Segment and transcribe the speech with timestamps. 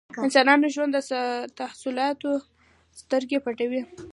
[0.25, 0.93] انسانانو ژوند
[1.57, 2.31] تحولاتو
[3.01, 3.81] سترګې پټوي.